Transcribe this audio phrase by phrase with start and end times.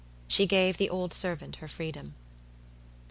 [0.27, 2.15] She gave the old servant her freedom.